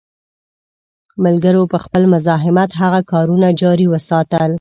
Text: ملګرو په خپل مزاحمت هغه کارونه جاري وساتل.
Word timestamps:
ملګرو 1.25 1.63
په 1.71 1.77
خپل 1.83 2.01
مزاحمت 2.13 2.69
هغه 2.81 2.99
کارونه 3.11 3.47
جاري 3.61 3.85
وساتل. 3.93 4.49